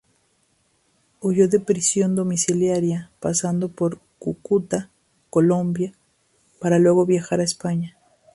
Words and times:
Huyó 1.19 1.47
de 1.47 1.59
prisión 1.59 2.15
domiciliaria 2.15 3.11
pasando 3.19 3.69
por 3.69 3.99
Cúcuta, 4.17 4.89
Colombia, 5.29 5.93
para 6.59 6.79
luego 6.79 7.05
viajar 7.05 7.39
a 7.39 7.43
España. 7.43 7.95